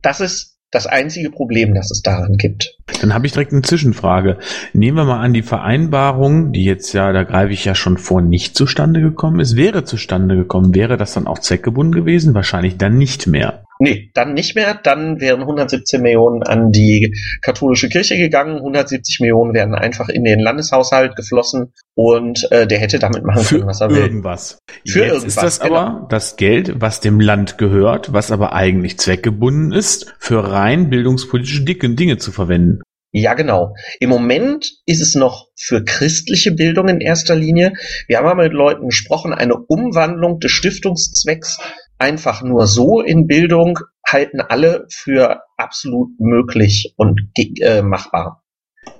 Das 0.02 0.20
ist 0.20 0.51
das 0.72 0.86
einzige 0.86 1.30
Problem, 1.30 1.74
das 1.74 1.90
es 1.90 2.02
daran 2.02 2.38
gibt. 2.38 2.78
Dann 3.00 3.14
habe 3.14 3.26
ich 3.26 3.32
direkt 3.32 3.52
eine 3.52 3.62
Zwischenfrage. 3.62 4.38
Nehmen 4.72 4.96
wir 4.96 5.04
mal 5.04 5.20
an, 5.20 5.34
die 5.34 5.42
Vereinbarung, 5.42 6.52
die 6.52 6.64
jetzt 6.64 6.94
ja, 6.94 7.12
da 7.12 7.22
greife 7.24 7.52
ich 7.52 7.64
ja 7.64 7.74
schon 7.74 7.98
vor, 7.98 8.22
nicht 8.22 8.56
zustande 8.56 9.00
gekommen 9.00 9.38
ist, 9.38 9.54
wäre 9.54 9.84
zustande 9.84 10.34
gekommen, 10.34 10.74
wäre 10.74 10.96
das 10.96 11.12
dann 11.12 11.26
auch 11.26 11.38
zweckgebunden 11.38 11.94
gewesen? 11.94 12.34
Wahrscheinlich 12.34 12.78
dann 12.78 12.96
nicht 12.96 13.26
mehr. 13.26 13.62
Nee, 13.82 14.12
dann 14.14 14.34
nicht 14.34 14.54
mehr. 14.54 14.78
Dann 14.80 15.20
wären 15.20 15.40
117 15.40 16.00
Millionen 16.00 16.44
an 16.44 16.70
die 16.70 17.16
katholische 17.40 17.88
Kirche 17.88 18.16
gegangen. 18.16 18.58
170 18.58 19.18
Millionen 19.18 19.54
wären 19.54 19.74
einfach 19.74 20.08
in 20.08 20.22
den 20.22 20.38
Landeshaushalt 20.38 21.16
geflossen 21.16 21.72
und 21.96 22.46
äh, 22.52 22.68
der 22.68 22.78
hätte 22.78 23.00
damit 23.00 23.24
machen 23.24 23.42
Für 23.42 23.56
können, 23.56 23.66
was 23.66 23.80
er 23.80 23.90
will. 23.90 23.96
Irgendwas. 23.96 24.58
Für 24.86 25.00
Jetzt 25.00 25.08
irgendwas. 25.08 25.24
ist 25.24 25.42
das 25.42 25.60
genau. 25.60 25.74
aber 25.74 26.06
das 26.10 26.36
Geld, 26.36 26.80
was 26.80 27.00
dem 27.00 27.18
Land 27.18 27.58
gehört, 27.58 28.12
was 28.12 28.30
aber 28.30 28.52
eigentlich 28.52 29.00
zweckgebunden 29.00 29.72
ist, 29.72 30.14
für 30.20 30.48
rein 30.48 30.88
bildungspolitische 30.88 31.64
Dinge 31.64 32.18
zu 32.18 32.30
verwenden. 32.30 32.82
Ja, 33.14 33.34
genau. 33.34 33.74
Im 34.00 34.08
Moment 34.08 34.70
ist 34.86 35.02
es 35.02 35.14
noch 35.14 35.48
für 35.54 35.84
christliche 35.84 36.52
Bildung 36.52 36.88
in 36.88 37.00
erster 37.00 37.34
Linie. 37.34 37.74
Wir 38.06 38.18
haben 38.18 38.24
mal 38.24 38.36
mit 38.36 38.54
Leuten 38.54 38.86
gesprochen, 38.86 39.34
eine 39.34 39.56
Umwandlung 39.56 40.38
des 40.38 40.52
Stiftungszwecks 40.52 41.58
einfach 42.02 42.42
nur 42.42 42.66
so 42.66 43.00
in 43.00 43.28
Bildung 43.28 43.78
halten 44.04 44.40
alle 44.40 44.86
für 44.90 45.42
absolut 45.56 46.18
möglich 46.18 46.94
und 46.96 47.20
äh, 47.60 47.80
machbar. 47.80 48.42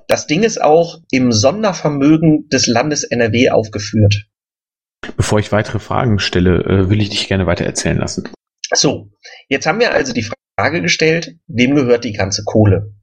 Das 0.07 0.29
Ding 0.29 0.45
ist 0.45 0.63
auch 0.63 1.01
im 1.11 1.33
Sondervermögen 1.33 2.49
des 2.49 2.69
Landes 2.69 3.03
NRW 3.03 3.51
aufgeführt. 3.51 4.29
Bevor 5.17 5.41
ich 5.41 5.51
weitere 5.51 5.81
Fragen 5.81 6.21
stelle, 6.21 6.61
äh, 6.61 6.91
will 6.91 7.01
ich 7.01 7.11
dich 7.11 7.27
gerne 7.27 7.47
weiter 7.47 7.65
erzählen 7.65 7.99
lassen. 7.99 8.29
So, 8.73 9.11
jetzt 9.49 9.67
haben 9.67 9.81
wir 9.81 9.93
also 9.93 10.13
die 10.13 10.31
Frage 10.57 10.81
gestellt, 10.81 11.37
wem 11.49 11.75
gehört 11.75 12.05
die 12.05 12.13
ganze 12.13 12.45
Kohle? 12.45 12.95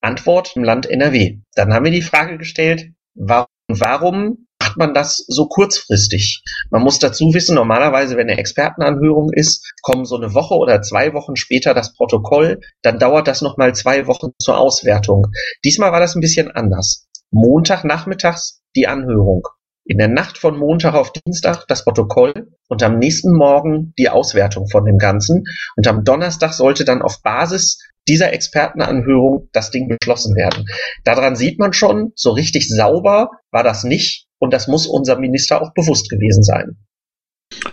Antwort 0.00 0.56
im 0.56 0.64
Land 0.64 0.90
NRW. 0.90 1.38
Dann 1.54 1.72
haben 1.72 1.84
wir 1.84 1.92
die 1.92 2.02
Frage 2.02 2.38
gestellt, 2.38 2.90
warum, 3.14 3.46
warum 3.68 4.48
macht 4.72 4.78
man 4.78 4.94
das 4.94 5.22
so 5.28 5.48
kurzfristig? 5.48 6.42
Man 6.70 6.82
muss 6.82 6.98
dazu 6.98 7.34
wissen, 7.34 7.56
normalerweise, 7.56 8.16
wenn 8.16 8.30
eine 8.30 8.38
Expertenanhörung 8.38 9.30
ist, 9.30 9.70
kommen 9.82 10.06
so 10.06 10.16
eine 10.16 10.32
Woche 10.32 10.54
oder 10.54 10.80
zwei 10.80 11.12
Wochen 11.12 11.36
später 11.36 11.74
das 11.74 11.92
Protokoll, 11.94 12.60
dann 12.80 12.98
dauert 12.98 13.28
das 13.28 13.42
nochmal 13.42 13.74
zwei 13.74 14.06
Wochen 14.06 14.28
zur 14.38 14.56
Auswertung. 14.56 15.26
Diesmal 15.62 15.92
war 15.92 16.00
das 16.00 16.14
ein 16.14 16.22
bisschen 16.22 16.50
anders. 16.50 17.06
Montagnachmittags 17.30 18.62
die 18.74 18.86
Anhörung. 18.86 19.46
In 19.84 19.98
der 19.98 20.08
Nacht 20.08 20.38
von 20.38 20.56
Montag 20.56 20.94
auf 20.94 21.12
Dienstag 21.12 21.66
das 21.68 21.84
Protokoll 21.84 22.48
und 22.68 22.82
am 22.82 22.98
nächsten 22.98 23.36
Morgen 23.36 23.92
die 23.98 24.08
Auswertung 24.08 24.68
von 24.70 24.86
dem 24.86 24.96
Ganzen. 24.96 25.44
Und 25.76 25.86
am 25.86 26.04
Donnerstag 26.04 26.54
sollte 26.54 26.86
dann 26.86 27.02
auf 27.02 27.20
Basis 27.22 27.78
dieser 28.08 28.32
Expertenanhörung 28.32 29.48
das 29.52 29.70
Ding 29.70 29.88
beschlossen 29.88 30.34
werden. 30.34 30.64
Daran 31.04 31.36
sieht 31.36 31.58
man 31.58 31.72
schon, 31.72 32.12
so 32.14 32.30
richtig 32.30 32.68
sauber 32.68 33.30
war 33.50 33.62
das 33.62 33.84
nicht 33.84 34.28
und 34.42 34.52
das 34.52 34.66
muss 34.66 34.88
unser 34.88 35.18
Minister 35.20 35.62
auch 35.62 35.72
bewusst 35.72 36.10
gewesen 36.10 36.42
sein. 36.42 36.76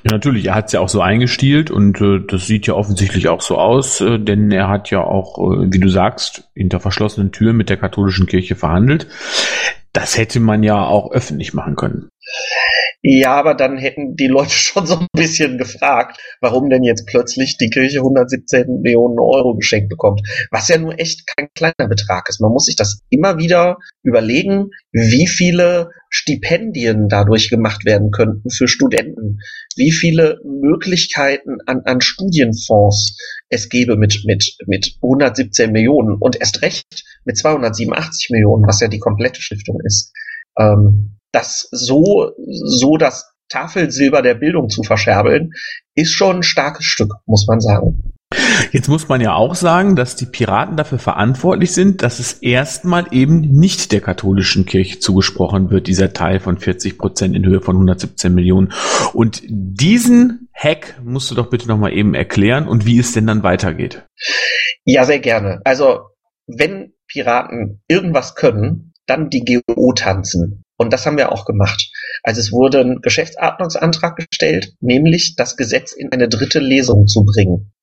Ja, 0.04 0.12
natürlich, 0.12 0.46
er 0.46 0.56
hat 0.56 0.68
es 0.68 0.74
ja 0.74 0.82
auch 0.82 0.90
so 0.90 1.02
eingestielt 1.02 1.72
und 1.72 2.00
äh, 2.00 2.20
das 2.28 2.46
sieht 2.46 2.68
ja 2.68 2.76
offensichtlich 2.76 3.28
auch 3.28 3.42
so 3.42 3.58
aus, 3.58 4.02
äh, 4.02 4.20
denn 4.20 4.52
er 4.52 4.70
hat 4.70 4.92
ja 4.92 5.02
auch, 5.02 5.40
äh, 5.40 5.72
wie 5.72 5.80
du 5.80 5.90
sagst, 5.90 6.44
hinter 6.54 6.80
verschlossenen 6.80 7.32
Türen 7.32 7.58
mit 7.58 7.70
der 7.70 7.78
katholischen 7.78 8.28
Kirche 8.28 8.56
verhandelt. 8.56 9.08
Das 9.94 10.16
hätte 10.18 10.40
man 10.40 10.62
ja 10.62 10.86
auch 10.86 11.12
öffentlich 11.12 11.56
machen 11.56 11.76
können. 11.76 12.10
Ja, 13.02 13.36
aber 13.36 13.54
dann 13.54 13.78
hätten 13.78 14.16
die 14.18 14.28
Leute 14.28 14.50
schon 14.52 14.86
so 14.86 14.98
ein 14.98 15.08
bisschen 15.14 15.58
gefragt, 15.58 16.20
warum 16.42 16.70
denn 16.70 16.84
jetzt 16.84 17.06
plötzlich 17.08 17.58
die 17.58 17.70
Kirche 17.70 18.00
117 18.00 18.82
Millionen 18.82 19.20
Euro 19.20 19.56
geschenkt 19.56 19.90
bekommt. 19.90 20.22
Was 20.52 20.68
ja 20.68 20.78
nur 20.78 21.00
echt 21.00 21.26
kein 21.28 21.48
kleiner 21.54 21.88
Betrag 21.88 22.28
ist. 22.28 22.42
Man 22.42 22.52
muss 22.52 22.66
sich 22.66 22.76
das 22.76 23.02
immer 23.10 23.38
wieder 23.38 23.78
überlegen, 24.04 24.72
wie 24.92 25.28
viele 25.28 25.92
Stipendien 26.10 27.08
dadurch 27.08 27.50
gemacht 27.50 27.86
werden 27.86 28.12
könnten 28.12 28.50
für 28.50 28.68
Studenten, 28.68 29.40
wie 29.78 29.92
viele 29.92 30.40
Möglichkeiten 30.44 31.58
an, 31.68 31.84
an 31.86 32.02
Studienfonds 32.02 33.18
es 33.50 33.70
gäbe 33.70 33.96
mit, 33.96 34.24
mit, 34.26 34.58
mit 34.66 34.98
117 35.02 35.72
Millionen 35.72 36.18
und 36.20 36.40
erst 36.40 36.62
recht 36.64 37.06
mit 37.24 37.38
287 37.38 38.30
Millionen, 38.32 38.68
was 38.68 38.82
ja 38.82 38.88
die 38.88 39.00
komplette 39.00 39.42
Stiftung 39.42 39.80
ist. 39.84 40.12
Ähm, 40.58 41.19
das 41.32 41.68
so, 41.72 42.32
so 42.38 42.98
das 42.98 43.32
Tafelsilber 43.50 44.22
der 44.22 44.36
Bildung 44.36 44.70
zu 44.70 44.84
verscherbeln, 44.84 45.52
ist 45.96 46.14
schon 46.14 46.38
ein 46.38 46.44
starkes 46.44 46.86
Stück, 46.86 47.14
muss 47.26 47.48
man 47.48 47.60
sagen. 47.60 48.14
Jetzt 48.72 48.88
muss 48.88 49.08
man 49.08 49.22
ja 49.22 49.34
auch 49.34 49.56
sagen, 49.56 49.96
dass 49.96 50.16
die 50.16 50.28
Piraten 50.28 50.78
dafür 50.78 51.00
verantwortlich 51.00 51.74
sind, 51.74 52.04
dass 52.04 52.20
es 52.20 52.34
erstmal 52.34 53.08
eben 53.12 53.42
nicht 53.42 53.92
der 53.92 54.02
katholischen 54.02 54.66
Kirche 54.66 55.00
zugesprochen 55.00 55.72
wird, 55.72 55.88
dieser 55.88 56.14
Teil 56.14 56.40
von 56.40 56.60
40 56.60 57.00
Prozent 57.00 57.36
in 57.36 57.44
Höhe 57.44 57.62
von 57.62 57.76
117 57.76 58.34
Millionen. 58.34 58.72
Und 59.14 59.42
diesen 59.48 60.50
Hack 60.54 61.02
musst 61.04 61.32
du 61.32 61.36
doch 61.36 61.50
bitte 61.50 61.68
nochmal 61.68 61.94
eben 61.94 62.14
erklären 62.14 62.68
und 62.68 62.86
wie 62.86 63.00
es 63.00 63.14
denn 63.14 63.26
dann 63.26 63.42
weitergeht. 63.42 64.06
Ja, 64.86 65.06
sehr 65.06 65.20
gerne. 65.20 65.62
Also, 65.64 66.02
wenn 66.46 66.94
Piraten 67.08 67.82
irgendwas 67.88 68.36
können, 68.36 68.94
dann 69.08 69.32
die 69.32 69.44
GO 69.44 69.94
tanzen. 69.94 70.64
Und 70.80 70.94
das 70.94 71.06
haben 71.06 71.18
wir 71.18 71.34
auch 71.34 71.44
gemacht. 71.44 71.92
Also 72.24 72.40
es 72.40 72.54
wurde 72.54 72.80
ein 72.80 73.02
Geschäftsordnungsantrag 73.02 74.16
gestellt, 74.16 74.76
nämlich 74.80 75.36
das 75.36 75.58
Gesetz 75.58 75.92
in 75.92 76.10
eine 76.14 76.30
dritte 76.30 76.60
Lesung 76.60 77.06
zu 77.06 77.26
bringen. 77.26 77.74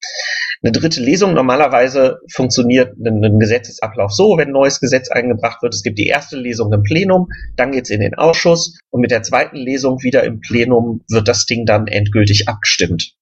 Eine 0.62 0.72
dritte 0.72 1.02
Lesung 1.02 1.34
normalerweise 1.34 2.20
funktioniert 2.32 2.94
ein 2.98 3.38
Gesetzesablauf 3.38 4.12
so, 4.12 4.38
wenn 4.38 4.48
ein 4.48 4.52
neues 4.52 4.80
Gesetz 4.80 5.10
eingebracht 5.10 5.62
wird. 5.62 5.74
Es 5.74 5.82
gibt 5.82 5.98
die 5.98 6.06
erste 6.06 6.38
Lesung 6.38 6.72
im 6.72 6.82
Plenum, 6.82 7.28
dann 7.54 7.70
geht 7.70 7.84
es 7.84 7.90
in 7.90 8.00
den 8.00 8.14
Ausschuss 8.14 8.78
und 8.88 9.02
mit 9.02 9.10
der 9.10 9.22
zweiten 9.22 9.56
Lesung 9.56 10.02
wieder 10.02 10.24
im 10.24 10.40
Plenum 10.40 11.04
wird 11.10 11.28
das 11.28 11.44
Ding 11.44 11.66
dann 11.66 11.88
endgültig 11.88 12.48
abgestimmt. 12.48 13.12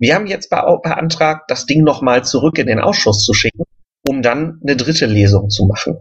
Wir 0.00 0.16
haben 0.16 0.26
jetzt 0.26 0.50
beantragt, 0.50 1.44
das 1.48 1.66
Ding 1.66 1.84
nochmal 1.84 2.24
zurück 2.24 2.58
in 2.58 2.66
den 2.66 2.80
Ausschuss 2.80 3.24
zu 3.24 3.32
schicken 3.32 3.62
um 4.10 4.22
dann 4.22 4.58
eine 4.66 4.74
dritte 4.74 5.06
Lesung 5.06 5.50
zu 5.50 5.66
machen. 5.66 5.98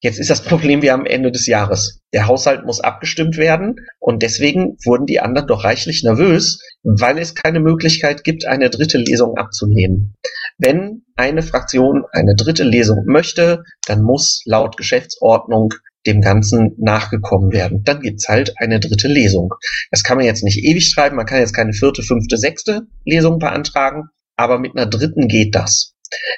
Jetzt 0.00 0.18
ist 0.18 0.28
das 0.28 0.42
Problem, 0.42 0.82
wir 0.82 0.92
haben 0.92 1.06
Ende 1.06 1.30
des 1.30 1.46
Jahres. 1.46 2.00
Der 2.12 2.26
Haushalt 2.26 2.66
muss 2.66 2.80
abgestimmt 2.80 3.36
werden 3.36 3.76
und 4.00 4.24
deswegen 4.24 4.76
wurden 4.84 5.06
die 5.06 5.20
anderen 5.20 5.46
doch 5.46 5.62
reichlich 5.62 6.02
nervös, 6.02 6.58
weil 6.82 7.16
es 7.16 7.36
keine 7.36 7.60
Möglichkeit 7.60 8.24
gibt, 8.24 8.44
eine 8.44 8.70
dritte 8.70 8.98
Lesung 8.98 9.36
abzunehmen. 9.36 10.16
Wenn 10.58 11.02
eine 11.14 11.42
Fraktion 11.42 12.02
eine 12.10 12.34
dritte 12.34 12.64
Lesung 12.64 13.04
möchte, 13.06 13.62
dann 13.86 14.02
muss 14.02 14.42
laut 14.46 14.76
Geschäftsordnung 14.76 15.74
dem 16.08 16.22
Ganzen 16.22 16.74
nachgekommen 16.78 17.52
werden. 17.52 17.84
Dann 17.84 18.00
gibt's 18.00 18.28
halt 18.28 18.54
eine 18.58 18.80
dritte 18.80 19.06
Lesung. 19.06 19.54
Das 19.92 20.02
kann 20.02 20.16
man 20.16 20.26
jetzt 20.26 20.42
nicht 20.42 20.58
ewig 20.58 20.90
schreiben, 20.90 21.14
man 21.14 21.26
kann 21.26 21.38
jetzt 21.38 21.54
keine 21.54 21.72
vierte, 21.72 22.02
fünfte, 22.02 22.36
sechste 22.36 22.88
Lesung 23.04 23.38
beantragen, 23.38 24.08
aber 24.34 24.58
mit 24.58 24.76
einer 24.76 24.86
dritten 24.86 25.28
geht 25.28 25.54
das. 25.54 25.94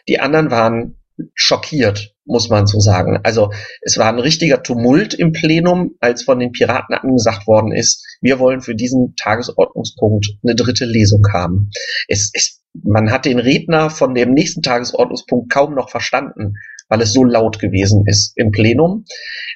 Die 0.08 0.20
anderen 0.20 0.50
waren 0.50 0.96
schockiert, 1.34 2.14
muss 2.24 2.48
man 2.48 2.66
so 2.66 2.80
sagen. 2.80 3.18
Also 3.22 3.50
es 3.80 3.96
war 3.98 4.08
ein 4.08 4.18
richtiger 4.18 4.62
Tumult 4.62 5.14
im 5.14 5.32
Plenum, 5.32 5.96
als 6.00 6.24
von 6.24 6.38
den 6.38 6.52
Piraten 6.52 6.94
angesagt 6.94 7.46
worden 7.46 7.72
ist, 7.72 8.04
wir 8.20 8.38
wollen 8.38 8.60
für 8.60 8.74
diesen 8.74 9.14
Tagesordnungspunkt 9.16 10.38
eine 10.42 10.54
dritte 10.54 10.84
Lesung 10.84 11.22
haben. 11.32 11.70
Es, 12.08 12.30
es, 12.34 12.62
man 12.82 13.10
hat 13.10 13.24
den 13.24 13.38
Redner 13.38 13.90
von 13.90 14.14
dem 14.14 14.32
nächsten 14.32 14.62
Tagesordnungspunkt 14.62 15.52
kaum 15.52 15.74
noch 15.74 15.90
verstanden, 15.90 16.54
weil 16.88 17.00
es 17.00 17.12
so 17.12 17.24
laut 17.24 17.58
gewesen 17.58 18.04
ist 18.06 18.32
im 18.36 18.50
Plenum. 18.50 19.04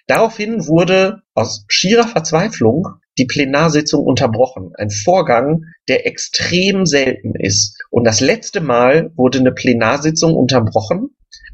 Daraufhin 0.06 0.66
wurde 0.66 1.22
aus 1.34 1.64
schierer 1.68 2.08
Verzweiflung 2.08 2.86
die 3.18 3.26
Plenarsitzung 3.26 4.04
unterbrochen. 4.04 4.72
Ein 4.76 4.90
Vorgang, 4.90 5.64
der 5.88 6.06
extrem 6.06 6.86
selten 6.86 7.34
ist. 7.38 7.78
Und 7.90 8.04
das 8.04 8.20
letzte 8.20 8.60
Mal 8.60 9.12
wurde 9.14 9.38
eine 9.38 9.52
Plenarsitzung 9.52 10.34
unterbrochen, 10.34 11.10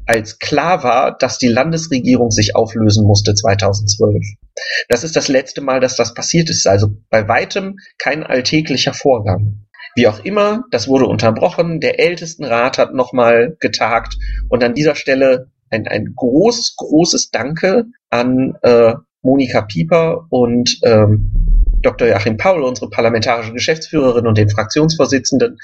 als 0.07 0.39
klar 0.39 0.83
war, 0.83 1.17
dass 1.17 1.37
die 1.37 1.47
Landesregierung 1.47 2.31
sich 2.31 2.55
auflösen 2.55 3.05
musste 3.05 3.35
2012. 3.35 4.23
Das 4.89 5.03
ist 5.03 5.15
das 5.15 5.27
letzte 5.27 5.61
Mal, 5.61 5.79
dass 5.79 5.95
das 5.95 6.13
passiert 6.13 6.49
ist. 6.49 6.67
Also 6.67 6.89
bei 7.09 7.27
weitem 7.27 7.77
kein 7.97 8.23
alltäglicher 8.23 8.93
Vorgang. 8.93 9.65
Wie 9.95 10.07
auch 10.07 10.23
immer, 10.23 10.63
das 10.71 10.87
wurde 10.87 11.05
unterbrochen. 11.05 11.79
Der 11.79 11.99
Ältestenrat 11.99 12.77
hat 12.77 12.93
nochmal 12.93 13.57
getagt. 13.59 14.17
Und 14.47 14.63
an 14.63 14.73
dieser 14.73 14.95
Stelle 14.95 15.51
ein, 15.69 15.87
ein 15.87 16.13
großes, 16.15 16.75
großes 16.77 17.31
Danke 17.31 17.85
an 18.09 18.55
äh, 18.61 18.93
Monika 19.21 19.61
Pieper 19.61 20.27
und 20.29 20.79
ähm, 20.83 21.31
Dr. 21.81 22.07
Joachim 22.07 22.37
Paul, 22.37 22.63
unsere 22.63 22.89
parlamentarische 22.89 23.53
Geschäftsführerin 23.53 24.25
und 24.25 24.37
den 24.37 24.49
Fraktionsvorsitzenden, 24.49 25.57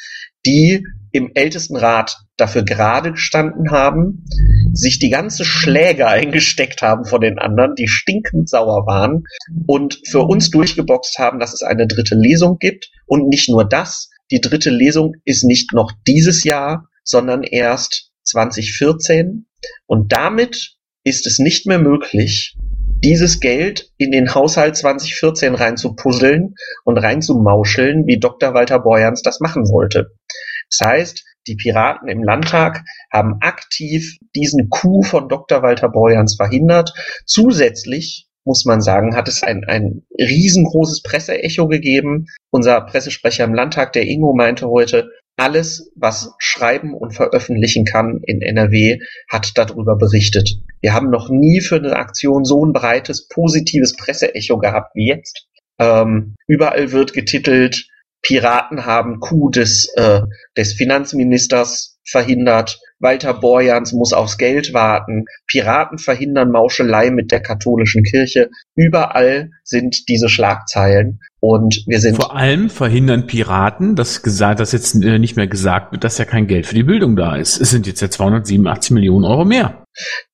die 0.45 0.85
im 1.11 1.31
Ältestenrat 1.35 2.17
dafür 2.37 2.63
gerade 2.63 3.11
gestanden 3.11 3.69
haben, 3.69 4.25
sich 4.73 4.97
die 4.99 5.09
ganze 5.09 5.45
Schläge 5.45 6.07
eingesteckt 6.07 6.81
haben 6.81 7.05
von 7.05 7.21
den 7.21 7.37
anderen, 7.37 7.75
die 7.75 7.87
stinkend 7.87 8.49
sauer 8.49 8.85
waren 8.87 9.23
und 9.67 10.01
für 10.07 10.21
uns 10.21 10.49
durchgeboxt 10.49 11.19
haben, 11.19 11.39
dass 11.39 11.53
es 11.53 11.61
eine 11.61 11.87
dritte 11.87 12.15
Lesung 12.15 12.57
gibt. 12.57 12.89
Und 13.05 13.27
nicht 13.27 13.49
nur 13.49 13.63
das, 13.63 14.09
die 14.31 14.41
dritte 14.41 14.71
Lesung 14.71 15.13
ist 15.23 15.43
nicht 15.43 15.73
noch 15.73 15.91
dieses 16.07 16.43
Jahr, 16.43 16.89
sondern 17.03 17.43
erst 17.43 18.11
2014. 18.23 19.45
Und 19.85 20.11
damit 20.11 20.75
ist 21.03 21.27
es 21.27 21.37
nicht 21.37 21.67
mehr 21.67 21.79
möglich, 21.79 22.57
dieses 23.03 23.39
Geld 23.39 23.91
in 23.97 24.11
den 24.11 24.33
Haushalt 24.33 24.77
2014 24.77 25.55
reinzupuzzeln 25.55 26.55
und 26.85 26.97
reinzumauscheln, 26.97 28.07
wie 28.07 28.19
Dr. 28.19 28.53
Walter 28.53 28.79
Borjans 28.79 29.21
das 29.21 29.39
machen 29.39 29.69
wollte. 29.69 30.11
Das 30.69 30.87
heißt, 30.87 31.23
die 31.47 31.55
Piraten 31.55 32.07
im 32.07 32.23
Landtag 32.23 32.83
haben 33.11 33.37
aktiv 33.41 34.17
diesen 34.35 34.69
Coup 34.69 35.05
von 35.05 35.27
Dr. 35.27 35.61
Walter 35.61 35.89
Borjans 35.89 36.35
verhindert. 36.35 36.93
Zusätzlich 37.25 38.27
muss 38.45 38.65
man 38.65 38.81
sagen, 38.81 39.15
hat 39.15 39.27
es 39.27 39.43
ein, 39.43 39.63
ein 39.67 40.03
riesengroßes 40.17 41.01
Presseecho 41.01 41.67
gegeben. 41.67 42.27
Unser 42.49 42.81
Pressesprecher 42.81 43.43
im 43.43 43.53
Landtag, 43.53 43.93
der 43.93 44.07
Ingo, 44.07 44.33
meinte 44.33 44.67
heute, 44.67 45.09
alles, 45.35 45.91
was 45.95 46.33
schreiben 46.37 46.93
und 46.93 47.11
veröffentlichen 47.11 47.85
kann 47.85 48.21
in 48.23 48.41
NRW, 48.41 48.99
hat 49.29 49.57
darüber 49.57 49.95
berichtet. 49.95 50.57
Wir 50.81 50.93
haben 50.93 51.09
noch 51.09 51.29
nie 51.29 51.61
für 51.61 51.77
eine 51.77 51.95
Aktion 51.95 52.45
so 52.45 52.65
ein 52.65 52.73
breites, 52.73 53.27
positives 53.27 53.95
Presseecho 53.95 54.57
gehabt 54.57 54.95
wie 54.95 55.07
jetzt. 55.07 55.47
Ähm, 55.79 56.35
überall 56.47 56.91
wird 56.91 57.13
getitelt, 57.13 57.87
Piraten 58.21 58.85
haben 58.85 59.19
Coup 59.19 59.51
des, 59.51 59.91
äh, 59.95 60.21
des 60.55 60.73
Finanzministers 60.73 61.99
verhindert. 62.05 62.79
Walter 63.03 63.33
Borjans 63.33 63.91
muss 63.93 64.13
aufs 64.13 64.37
Geld 64.37 64.73
warten. 64.73 65.25
Piraten 65.45 65.97
verhindern 65.99 66.49
Mauschelei 66.51 67.11
mit 67.11 67.31
der 67.31 67.41
katholischen 67.41 68.03
Kirche. 68.03 68.49
Überall 68.75 69.51
sind 69.63 70.07
diese 70.07 70.29
Schlagzeilen. 70.29 71.19
Und 71.41 71.83
wir 71.85 71.99
sind. 71.99 72.15
Vor 72.15 72.35
allem 72.35 72.69
verhindern 72.69 73.27
Piraten, 73.27 73.97
dass 73.97 74.23
gesagt, 74.23 74.61
dass 74.61 74.71
jetzt 74.71 74.95
äh, 74.95 75.19
nicht 75.19 75.35
mehr 75.35 75.47
gesagt 75.47 75.91
wird, 75.91 76.05
dass 76.05 76.17
ja 76.17 76.23
kein 76.23 76.47
Geld 76.47 76.65
für 76.65 76.75
die 76.75 76.83
Bildung 76.83 77.17
da 77.17 77.35
ist. 77.35 77.59
Es 77.59 77.69
sind 77.69 77.85
jetzt 77.85 78.01
ja 78.01 78.09
287 78.09 78.91
Millionen 78.91 79.25
Euro 79.25 79.43
mehr. 79.43 79.83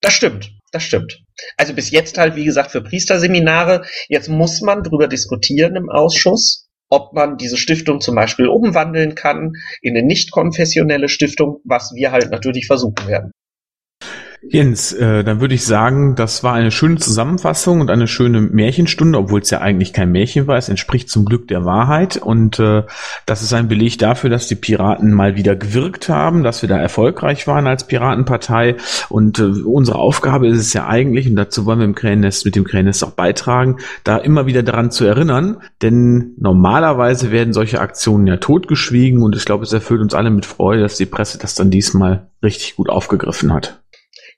Das 0.00 0.14
stimmt. 0.14 0.52
Das 0.70 0.84
stimmt. 0.84 1.20
Also 1.56 1.74
bis 1.74 1.90
jetzt 1.90 2.16
halt, 2.16 2.36
wie 2.36 2.44
gesagt, 2.44 2.70
für 2.70 2.80
Priesterseminare. 2.80 3.82
Jetzt 4.08 4.28
muss 4.28 4.60
man 4.60 4.84
drüber 4.84 5.08
diskutieren 5.08 5.74
im 5.74 5.90
Ausschuss 5.90 6.69
ob 6.90 7.12
man 7.14 7.38
diese 7.38 7.56
Stiftung 7.56 8.00
zum 8.00 8.14
Beispiel 8.16 8.48
umwandeln 8.48 9.14
kann 9.14 9.54
in 9.80 9.96
eine 9.96 10.06
nicht 10.06 10.32
konfessionelle 10.32 11.08
Stiftung, 11.08 11.60
was 11.64 11.94
wir 11.94 12.12
halt 12.12 12.30
natürlich 12.30 12.66
versuchen 12.66 13.06
werden. 13.06 13.32
Jens, 14.42 14.94
äh, 14.94 15.22
dann 15.22 15.40
würde 15.42 15.54
ich 15.54 15.66
sagen, 15.66 16.14
das 16.14 16.42
war 16.42 16.54
eine 16.54 16.70
schöne 16.70 16.96
Zusammenfassung 16.96 17.82
und 17.82 17.90
eine 17.90 18.08
schöne 18.08 18.40
Märchenstunde, 18.40 19.18
obwohl 19.18 19.40
es 19.40 19.50
ja 19.50 19.60
eigentlich 19.60 19.92
kein 19.92 20.12
Märchen 20.12 20.46
war. 20.46 20.56
Es 20.56 20.70
entspricht 20.70 21.10
zum 21.10 21.26
Glück 21.26 21.46
der 21.48 21.66
Wahrheit 21.66 22.16
und 22.16 22.58
äh, 22.58 22.84
das 23.26 23.42
ist 23.42 23.52
ein 23.52 23.68
Beleg 23.68 23.98
dafür, 23.98 24.30
dass 24.30 24.48
die 24.48 24.54
Piraten 24.54 25.12
mal 25.12 25.36
wieder 25.36 25.56
gewirkt 25.56 26.08
haben, 26.08 26.42
dass 26.42 26.62
wir 26.62 26.70
da 26.70 26.78
erfolgreich 26.78 27.46
waren 27.46 27.66
als 27.66 27.86
Piratenpartei 27.86 28.76
und 29.10 29.38
äh, 29.38 29.42
unsere 29.42 29.98
Aufgabe 29.98 30.48
ist 30.48 30.58
es 30.58 30.72
ja 30.72 30.86
eigentlich, 30.86 31.28
und 31.28 31.36
dazu 31.36 31.66
wollen 31.66 31.80
wir 31.80 31.84
im 31.84 31.94
Krähennest, 31.94 32.46
mit 32.46 32.56
dem 32.56 32.64
Krähennest 32.64 33.04
auch 33.04 33.12
beitragen, 33.12 33.76
da 34.04 34.16
immer 34.16 34.46
wieder 34.46 34.62
daran 34.62 34.90
zu 34.90 35.04
erinnern, 35.04 35.58
denn 35.82 36.32
normalerweise 36.38 37.30
werden 37.30 37.52
solche 37.52 37.80
Aktionen 37.80 38.26
ja 38.26 38.38
totgeschwiegen 38.38 39.22
und 39.22 39.36
ich 39.36 39.44
glaube, 39.44 39.64
es 39.64 39.72
erfüllt 39.74 40.00
uns 40.00 40.14
alle 40.14 40.30
mit 40.30 40.46
Freude, 40.46 40.80
dass 40.80 40.96
die 40.96 41.04
Presse 41.04 41.36
das 41.36 41.54
dann 41.54 41.70
diesmal 41.70 42.28
richtig 42.42 42.76
gut 42.76 42.88
aufgegriffen 42.88 43.52
hat. 43.52 43.79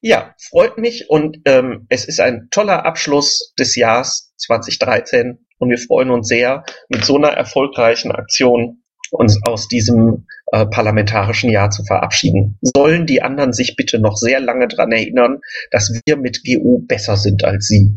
Ja, 0.04 0.34
freut 0.50 0.78
mich 0.78 1.08
und 1.10 1.38
ähm, 1.44 1.86
es 1.88 2.06
ist 2.06 2.18
ein 2.18 2.48
toller 2.50 2.84
Abschluss 2.84 3.54
des 3.56 3.76
Jahres 3.76 4.34
2013 4.36 5.46
und 5.58 5.70
wir 5.70 5.78
freuen 5.78 6.10
uns 6.10 6.26
sehr, 6.26 6.64
mit 6.88 7.04
so 7.04 7.16
einer 7.16 7.28
erfolgreichen 7.28 8.10
Aktion 8.10 8.82
uns 9.12 9.38
aus 9.44 9.68
diesem 9.68 10.26
äh, 10.50 10.66
parlamentarischen 10.66 11.50
Jahr 11.50 11.70
zu 11.70 11.84
verabschieden. 11.84 12.58
Sollen 12.62 13.06
die 13.06 13.22
anderen 13.22 13.52
sich 13.52 13.76
bitte 13.76 14.00
noch 14.00 14.16
sehr 14.16 14.40
lange 14.40 14.66
dran 14.66 14.90
erinnern, 14.90 15.38
dass 15.70 15.92
wir 16.04 16.16
mit 16.16 16.42
GU 16.44 16.84
besser 16.84 17.16
sind 17.16 17.44
als 17.44 17.68
sie. 17.68 17.94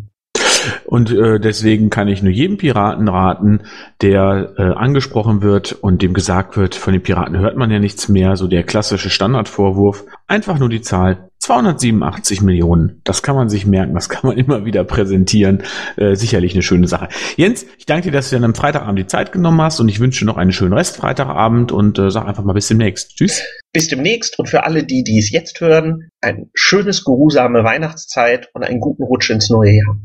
Und 0.85 1.12
äh, 1.12 1.39
deswegen 1.39 1.89
kann 1.89 2.07
ich 2.07 2.21
nur 2.21 2.31
jedem 2.31 2.57
Piraten 2.57 3.07
raten, 3.07 3.62
der 4.01 4.53
äh, 4.57 4.62
angesprochen 4.62 5.41
wird 5.41 5.74
und 5.74 6.01
dem 6.01 6.13
gesagt 6.13 6.57
wird, 6.57 6.75
von 6.75 6.93
den 6.93 7.03
Piraten 7.03 7.38
hört 7.38 7.55
man 7.55 7.71
ja 7.71 7.79
nichts 7.79 8.09
mehr, 8.09 8.35
so 8.35 8.47
der 8.47 8.63
klassische 8.63 9.09
Standardvorwurf, 9.09 10.05
einfach 10.27 10.59
nur 10.59 10.69
die 10.69 10.81
Zahl 10.81 11.29
287 11.45 12.41
Millionen. 12.41 13.01
Das 13.03 13.21
kann 13.21 13.35
man 13.35 13.49
sich 13.49 13.67
merken, 13.67 13.93
das 13.93 14.09
kann 14.09 14.27
man 14.27 14.37
immer 14.43 14.65
wieder 14.65 14.83
präsentieren. 14.83 15.63
Äh, 15.95 16.15
sicherlich 16.15 16.53
eine 16.53 16.63
schöne 16.63 16.87
Sache. 16.87 17.09
Jens, 17.37 17.65
ich 17.77 17.85
danke 17.85 18.09
dir, 18.09 18.11
dass 18.11 18.29
du 18.29 18.39
dir 18.39 18.43
am 18.43 18.55
Freitagabend 18.55 18.97
die 18.97 19.07
Zeit 19.07 19.31
genommen 19.31 19.61
hast 19.61 19.79
und 19.79 19.87
ich 19.87 19.99
wünsche 19.99 20.21
dir 20.21 20.25
noch 20.25 20.37
einen 20.37 20.51
schönen 20.51 20.73
Rest 20.73 20.97
Freitagabend 20.97 21.71
und 21.71 21.99
äh, 21.99 22.09
sag 22.09 22.25
einfach 22.25 22.43
mal 22.43 22.53
bis 22.53 22.67
demnächst. 22.67 23.15
Tschüss. 23.15 23.43
Bis 23.73 23.87
demnächst 23.89 24.39
und 24.39 24.49
für 24.49 24.63
alle 24.63 24.83
die, 24.83 25.03
die 25.03 25.19
es 25.19 25.31
jetzt 25.31 25.61
hören, 25.61 26.09
ein 26.21 26.49
schönes, 26.55 27.03
geruhsame 27.03 27.63
Weihnachtszeit 27.63 28.49
und 28.53 28.63
einen 28.63 28.79
guten 28.79 29.03
Rutsch 29.03 29.29
ins 29.29 29.49
neue 29.49 29.71
Jahr. 29.71 29.97